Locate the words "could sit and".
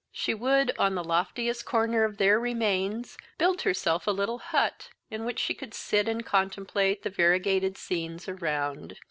5.53-6.25